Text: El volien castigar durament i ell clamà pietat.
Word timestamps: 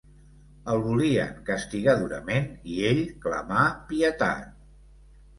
El 0.71 0.79
volien 0.85 1.35
castigar 1.49 1.93
durament 1.99 2.47
i 2.75 2.77
ell 2.93 3.01
clamà 3.27 3.61
pietat. 3.91 4.49